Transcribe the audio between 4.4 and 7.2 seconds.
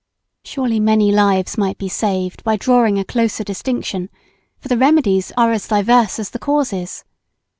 for the remedies are as diverse as the causes.